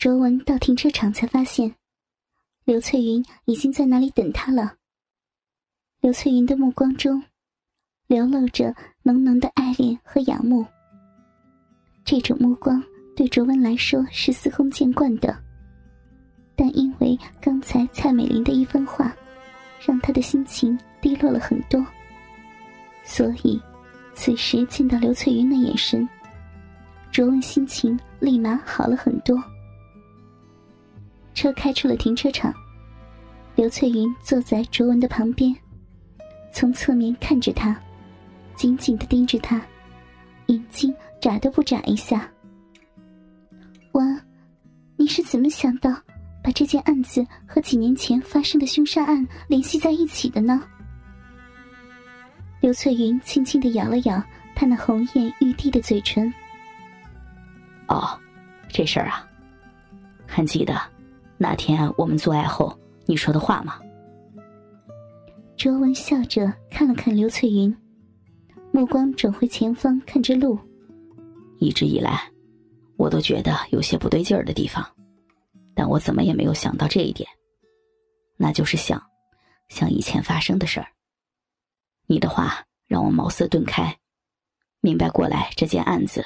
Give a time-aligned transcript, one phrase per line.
[0.00, 1.74] 卓文到停车场才发现，
[2.64, 4.76] 刘翠云已经在那里等他了。
[6.00, 7.22] 刘翠云的目光中，
[8.06, 10.64] 流露着浓浓的爱恋和仰慕。
[12.02, 12.82] 这种目光
[13.14, 15.36] 对卓文来说是司空见惯的，
[16.56, 19.14] 但因为刚才蔡美玲的一番话，
[19.86, 21.84] 让他的心情低落了很多，
[23.04, 23.60] 所以
[24.14, 26.08] 此时见到刘翠云的眼神，
[27.12, 29.38] 卓文心情立马好了很多。
[31.34, 32.52] 车开出了停车场，
[33.54, 35.54] 刘翠云坐在卓文的旁边，
[36.52, 37.78] 从侧面看着他，
[38.56, 39.60] 紧紧的盯着他，
[40.46, 42.30] 眼睛眨都不眨一下。
[43.92, 44.20] 文，
[44.96, 45.90] 你是怎么想到
[46.42, 50.62] 把这件案子和几年前发生的凶杀案联系在一起的呢？
[52.60, 54.22] 刘翠云轻轻的咬了咬
[54.54, 56.32] 他那红艳欲滴的嘴唇。
[57.88, 58.18] 哦，
[58.68, 59.26] 这事儿啊，
[60.26, 60.80] 还记得。
[61.42, 63.80] 那天我们做爱后你说的话吗？
[65.56, 67.74] 卓文笑着看了看刘翠云，
[68.72, 70.58] 目光转回前方看着路。
[71.58, 72.30] 一直以来，
[72.98, 74.86] 我都觉得有些不对劲儿的地方，
[75.74, 77.26] 但我怎么也没有想到这一点，
[78.36, 79.02] 那就是想，
[79.70, 80.88] 想以前发生的事儿。
[82.06, 83.96] 你的话让我茅塞顿开，
[84.82, 86.22] 明白过来这件案子，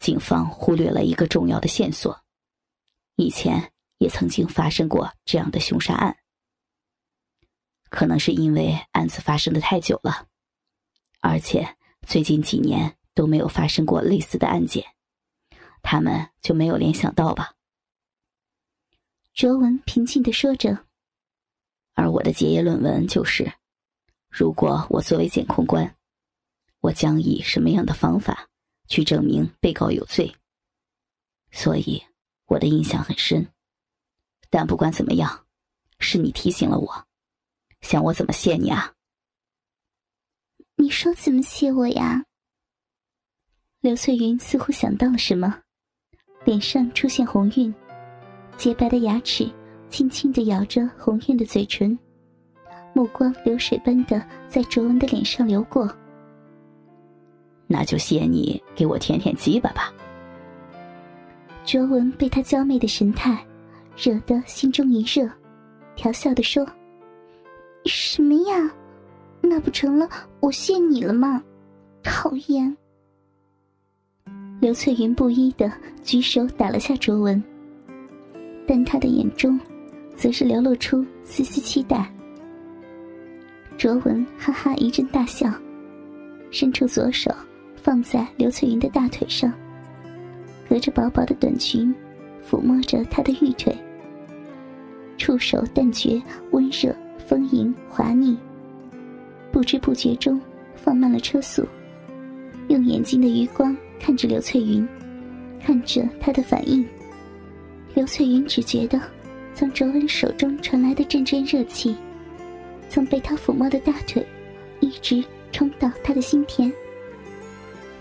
[0.00, 2.18] 警方忽略了一个重要的线索，
[3.14, 3.70] 以前。
[3.98, 6.16] 也曾经发生过这样的凶杀案，
[7.90, 10.28] 可能是因为案子发生的太久了，
[11.20, 14.84] 而且最近几年都没有发生过类似的案件，
[15.82, 17.54] 他们就没有联想到吧？
[19.34, 20.86] 卓文平静的说着，
[21.94, 23.52] 而我的结业论文就是：
[24.28, 25.96] 如果我作为检控官，
[26.80, 28.48] 我将以什么样的方法
[28.86, 30.34] 去证明被告有罪？
[31.50, 32.04] 所以
[32.46, 33.48] 我的印象很深。
[34.50, 35.44] 但不管怎么样，
[35.98, 37.04] 是你提醒了我，
[37.80, 38.94] 想我怎么谢你啊？
[40.76, 42.24] 你说怎么谢我呀？
[43.80, 45.62] 刘翠云似乎想到了什么，
[46.44, 47.74] 脸上出现红晕，
[48.56, 49.52] 洁白的牙齿
[49.90, 51.98] 轻轻的咬着红晕的嘴唇，
[52.94, 55.88] 目光流水般的在卓文的脸上流过。
[57.66, 59.92] 那就谢你给我舔舔鸡巴吧。
[61.64, 63.44] 卓文被他娇媚的神态。
[64.00, 65.28] 惹得心中一热，
[65.96, 66.64] 调笑的说
[67.84, 68.70] ：“什么呀？
[69.40, 71.42] 那不成了我谢你了吗？
[72.04, 72.76] 讨厌！”
[74.62, 75.72] 刘翠云不依的
[76.04, 77.42] 举手打了下卓文，
[78.68, 79.58] 但他的眼中，
[80.14, 82.08] 则是流露出丝丝期待。
[83.76, 85.52] 卓文哈哈一阵大笑，
[86.52, 87.34] 伸出左手
[87.74, 89.52] 放在刘翠云的大腿上，
[90.68, 91.92] 隔着薄薄的短裙，
[92.48, 93.76] 抚摸着她的玉腿。
[95.18, 96.94] 触手但觉，温热、
[97.26, 98.38] 丰盈、滑腻。
[99.52, 100.40] 不知不觉中，
[100.76, 101.66] 放慢了车速，
[102.68, 104.88] 用眼睛的余光看着刘翠云，
[105.60, 106.86] 看着她的反应。
[107.94, 109.00] 刘翠云只觉得，
[109.54, 111.96] 从卓文手中传来的阵阵热气，
[112.88, 114.24] 从被他抚摸的大腿，
[114.80, 116.72] 一直冲到他的心田，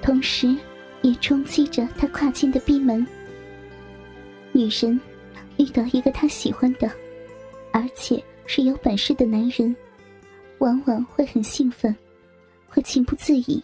[0.00, 0.56] 同时，
[1.02, 3.06] 也冲击着他跨进的逼门。
[4.52, 4.98] 女神，
[5.58, 6.90] 遇到一个她喜欢的。
[7.72, 9.74] 而且是有本事的男人，
[10.58, 11.96] 往往会很兴奋，
[12.68, 13.62] 会情不自已。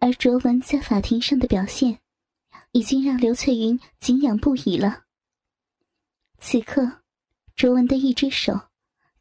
[0.00, 1.98] 而卓文在法庭上的表现，
[2.72, 5.04] 已经让刘翠云敬仰不已了。
[6.38, 7.00] 此刻，
[7.56, 8.58] 卓文的一只手，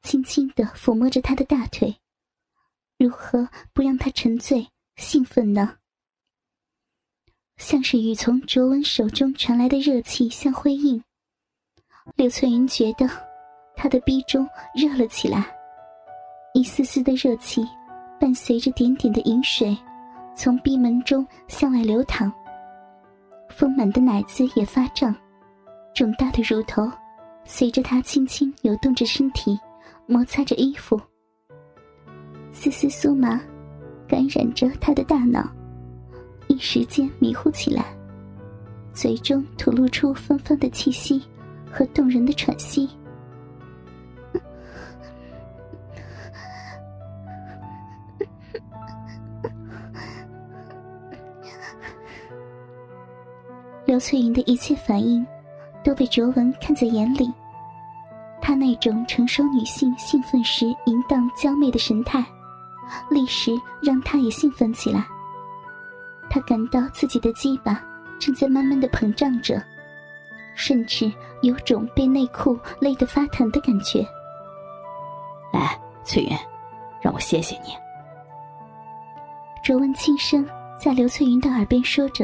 [0.02, 1.98] 轻轻的抚摸着他的大腿，
[2.98, 5.80] 如何不让他沉醉兴奋呢？
[7.58, 11.04] 像是与从卓文手中传来的热气相辉映，
[12.16, 13.27] 刘翠云觉得。
[13.78, 15.46] 他的逼中热了起来，
[16.54, 17.64] 一丝丝的热气
[18.20, 19.78] 伴随着点点的饮水，
[20.36, 22.34] 从逼门中向外流淌。
[23.50, 25.16] 丰满的奶子也发胀，
[25.94, 26.92] 肿大的乳头
[27.46, 29.58] 随着他轻轻扭动着身体，
[30.08, 31.00] 摩擦着衣服。
[32.52, 33.40] 丝丝酥麻
[34.08, 35.48] 感染着他的大脑，
[36.48, 37.86] 一时间迷糊起来，
[38.92, 41.22] 嘴中吐露出芬芳的气息
[41.72, 42.90] 和动人的喘息。
[53.86, 55.26] 刘翠云的一切反应，
[55.84, 57.32] 都被卓文看在眼里。
[58.42, 62.24] 她那种成熟女性兴奋时淫荡娇媚的神态，
[63.10, 65.08] 立时让她也兴奋起来。
[66.30, 67.82] 她感到自己的鸡巴
[68.20, 69.64] 正在慢慢的膨胀着，
[70.54, 71.10] 甚至
[71.42, 74.06] 有种被内裤勒得发疼的感觉。
[75.54, 76.38] 来，翠云，
[77.02, 77.70] 让我谢谢你。
[79.68, 80.48] 卓文轻声
[80.80, 82.24] 在刘翠云的耳边说着，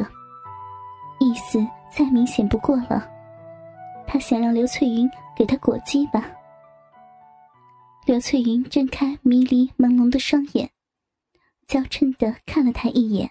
[1.19, 1.59] 意思
[1.91, 3.05] 再明显不过了。
[4.07, 6.31] 他想让刘翠云给他裹鸡吧。
[8.05, 10.71] 刘翠云睁开迷离朦胧的双眼，
[11.67, 13.29] 娇嗔的看了他一眼，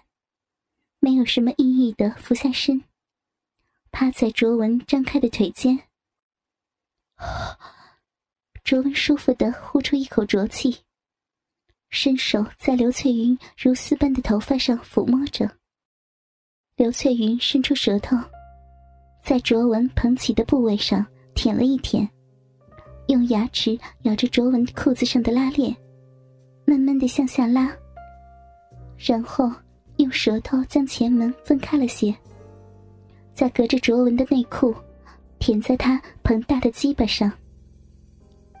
[0.99, 2.83] 没有什么意义的俯下身，
[3.89, 5.79] 趴在卓文张开的腿间。
[8.63, 10.83] 卓文舒服的呼出一口浊气，
[11.95, 15.47] 伸手在刘翠云如丝般的头发上抚摸着。
[16.75, 18.17] 刘翠云伸出舌头，
[19.23, 21.05] 在卓文捧起的部位上
[21.35, 22.09] 舔了一舔，
[23.09, 25.73] 用牙齿咬着卓文裤子上的拉链，
[26.65, 27.71] 慢慢的向下拉，
[28.97, 29.51] 然后
[29.97, 32.13] 用舌头将前门分开了些，
[33.35, 34.73] 再隔着卓文的内裤，
[35.37, 37.31] 舔在他膨大的鸡巴上。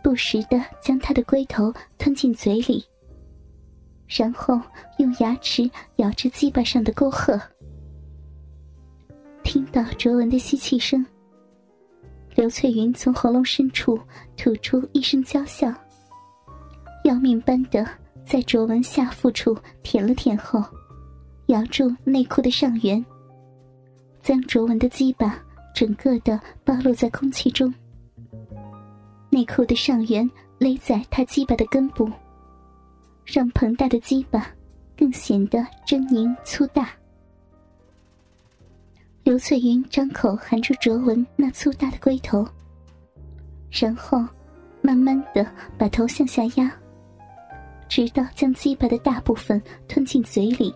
[0.03, 2.85] 不时的将他的龟头吞进嘴里，
[4.07, 4.59] 然后
[4.97, 7.39] 用牙齿咬着鸡巴上的沟壑。
[9.43, 11.05] 听到卓文的吸气声，
[12.35, 13.99] 刘翠云从喉咙深处
[14.37, 15.73] 吐出一声娇笑，
[17.03, 17.85] 要命般的
[18.25, 20.63] 在卓文下腹处舔了舔后，
[21.47, 23.03] 咬住内裤的上缘，
[24.21, 25.37] 将卓文的鸡巴
[25.75, 27.73] 整个的暴露在空气中。
[29.29, 30.29] 内裤的上缘
[30.59, 32.09] 勒在他鸡巴的根部，
[33.25, 34.47] 让膨大的鸡巴
[34.97, 36.89] 更显得狰狞粗大。
[39.23, 42.45] 刘翠云张口含住卓文那粗大的龟头，
[43.71, 44.23] 然后
[44.81, 46.69] 慢慢的把头向下压，
[47.87, 50.75] 直到将鸡巴的大部分吞进嘴里，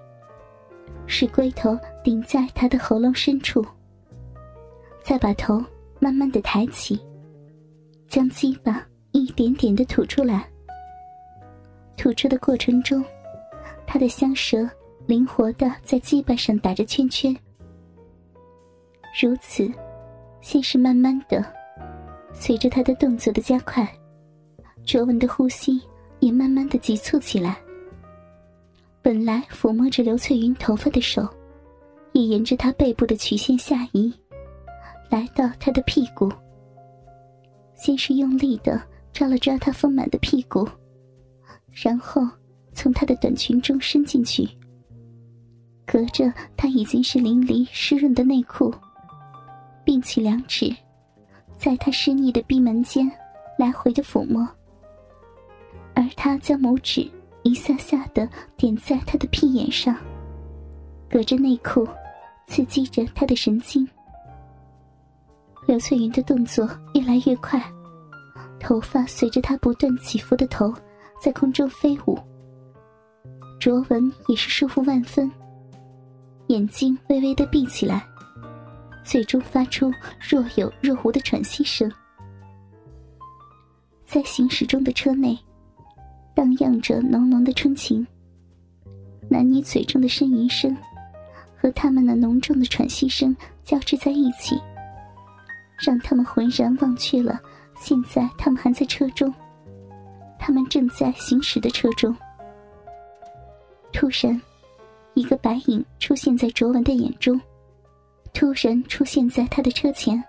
[1.05, 3.65] 使龟头顶在他的喉咙深处，
[5.03, 5.61] 再把头
[5.99, 6.99] 慢慢的抬起。
[8.07, 10.49] 将鸡巴一点点的吐出来，
[11.97, 13.03] 吐出的过程中，
[13.85, 14.69] 他的香舌
[15.07, 17.35] 灵活的在鸡巴上打着圈圈。
[19.19, 19.69] 如此，
[20.39, 21.43] 先是慢慢的，
[22.33, 23.91] 随着他的动作的加快，
[24.85, 25.81] 卓文的呼吸
[26.19, 27.57] 也慢慢的急促起来。
[29.01, 31.27] 本来抚摸着刘翠云头发的手，
[32.11, 34.13] 也沿着她背部的曲线下移，
[35.09, 36.31] 来到她的屁股。
[37.73, 38.81] 先是用力的
[39.13, 40.67] 抓了抓她丰满的屁股，
[41.83, 42.27] 然后
[42.73, 44.47] 从她的短裙中伸进去，
[45.85, 48.73] 隔着她已经是淋漓湿润的内裤，
[49.83, 50.75] 并起两指，
[51.55, 53.09] 在她湿腻的闭门间
[53.59, 54.47] 来回的抚摸，
[55.93, 57.07] 而他将拇指
[57.43, 59.95] 一下下的点在她的屁眼上，
[61.07, 61.87] 隔着内裤，
[62.47, 63.87] 刺激着她的神经。
[65.67, 67.61] 刘翠云的动作越来越快，
[68.59, 70.73] 头发随着她不断起伏的头
[71.19, 72.17] 在空中飞舞。
[73.59, 75.31] 卓文也是舒服万分，
[76.47, 78.05] 眼睛微微的闭起来，
[79.03, 81.91] 最终发出若有若无的喘息声。
[84.05, 85.37] 在行驶中的车内，
[86.33, 88.05] 荡漾着浓浓的春情。
[89.27, 90.75] 男女嘴中的呻吟声，
[91.57, 94.57] 和他们那浓重的喘息声交织在一起。
[95.77, 97.39] 让他们浑然忘却了，
[97.75, 99.33] 现在他们还在车中，
[100.47, 102.15] 他们正在行驶的车中。
[103.91, 104.41] 突然，
[105.13, 107.37] 一个白影出现在卓文的眼中，
[108.33, 110.23] 突然出现在他的车前。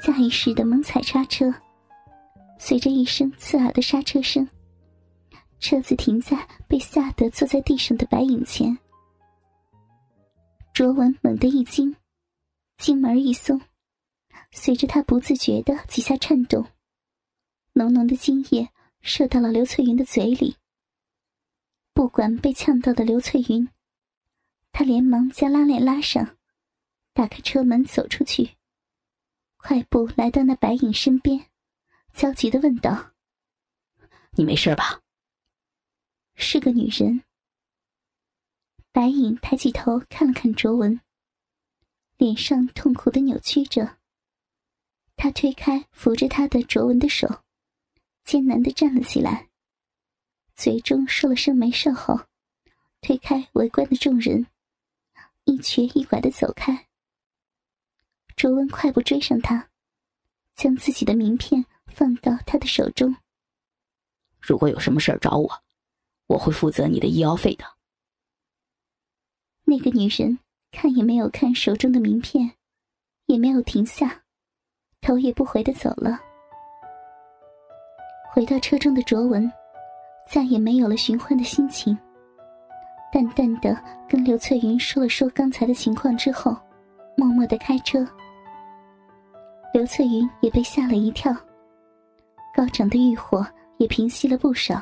[0.00, 1.52] 下意识的猛踩刹车，
[2.56, 4.48] 随着一声刺耳的刹车声，
[5.58, 8.78] 车子停在被吓得坐在地上的白影前。
[10.72, 11.96] 卓文猛地一惊，
[12.76, 13.60] 心门一松。
[14.52, 16.64] 随着他不自觉的几下颤动，
[17.78, 18.70] 浓浓的精液
[19.02, 20.56] 射到了刘翠云的嘴里。
[21.94, 23.68] 不管被呛到的刘翠云，
[24.72, 26.36] 他连忙将拉链拉上，
[27.12, 28.56] 打开车门走出去，
[29.56, 31.46] 快步来到那白影身边，
[32.12, 33.12] 焦急的问道
[34.34, 35.00] ：“你没事吧？”
[36.34, 37.22] 是个女人。
[38.90, 41.00] 白影抬起头看了看卓文，
[42.16, 43.98] 脸上痛苦的扭曲着。
[45.14, 47.42] 他推开扶着他的卓文的手，
[48.28, 49.48] 艰难的站了起来，
[50.54, 52.26] 嘴中说了声“没事”后，
[53.00, 54.46] 推开围观的众人，
[55.44, 56.88] 一瘸一拐的走开。
[58.36, 59.70] 卓文快步追上他，
[60.54, 63.16] 将自己的名片放到他的手中。
[64.42, 65.62] 如果有什么事儿找我，
[66.26, 67.64] 我会负责你的医药费的。
[69.64, 70.38] 那个女人
[70.70, 72.58] 看也没有看手中的名片，
[73.24, 74.26] 也没有停下，
[75.00, 76.27] 头也不回的走了。
[78.38, 79.52] 回到车中的卓文，
[80.24, 81.98] 再也没有了寻欢的心情。
[83.12, 83.76] 淡淡的
[84.08, 86.56] 跟刘翠云说了说刚才的情况之后，
[87.16, 88.06] 默默的开车。
[89.74, 91.34] 刘翠云也被吓了一跳，
[92.54, 93.44] 高涨的欲火
[93.78, 94.80] 也平息了不少。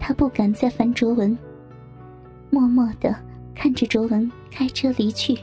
[0.00, 1.36] 她不敢再烦卓文，
[2.48, 3.14] 默默的
[3.54, 5.38] 看着卓文开车离去。